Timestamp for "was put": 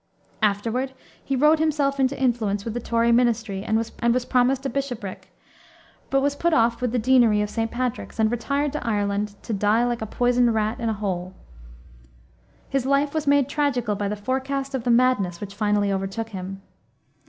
6.21-6.55